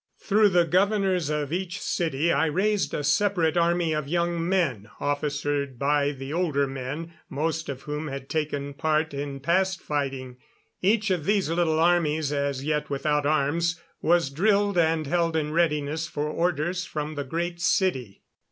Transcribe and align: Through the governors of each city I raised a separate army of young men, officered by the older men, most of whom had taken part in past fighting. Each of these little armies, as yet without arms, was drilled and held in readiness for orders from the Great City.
Through 0.17 0.49
the 0.49 0.65
governors 0.65 1.29
of 1.29 1.53
each 1.53 1.79
city 1.79 2.31
I 2.31 2.47
raised 2.47 2.91
a 2.91 3.03
separate 3.03 3.55
army 3.55 3.93
of 3.93 4.07
young 4.07 4.49
men, 4.49 4.89
officered 4.99 5.77
by 5.77 6.09
the 6.11 6.33
older 6.33 6.65
men, 6.65 7.13
most 7.29 7.69
of 7.69 7.83
whom 7.83 8.07
had 8.07 8.27
taken 8.27 8.73
part 8.73 9.13
in 9.13 9.39
past 9.41 9.79
fighting. 9.79 10.37
Each 10.81 11.11
of 11.11 11.25
these 11.25 11.51
little 11.51 11.77
armies, 11.77 12.33
as 12.33 12.63
yet 12.65 12.89
without 12.89 13.27
arms, 13.27 13.79
was 14.01 14.31
drilled 14.31 14.75
and 14.79 15.05
held 15.05 15.35
in 15.35 15.51
readiness 15.51 16.07
for 16.07 16.27
orders 16.27 16.83
from 16.83 17.13
the 17.13 17.23
Great 17.23 17.59
City. 17.61 18.23